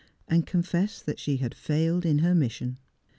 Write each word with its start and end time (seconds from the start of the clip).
and 0.27 0.47
confess 0.47 0.99
that 0.99 1.19
she 1.19 1.37
had 1.37 1.53
failed 1.53 2.07
in 2.07 2.17
her 2.25 2.33
mission. 2.33 2.79